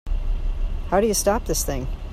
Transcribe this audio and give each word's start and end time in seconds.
How 0.89 0.99
do 0.99 1.05
you 1.05 1.13
stop 1.13 1.45
this 1.45 1.63
thing? 1.63 1.87